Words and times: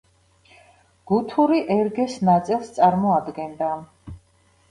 გუთური 1.11 1.59
ერგეს 1.75 2.15
ნაწილს 2.29 2.71
წარმოადგენდა. 2.77 3.69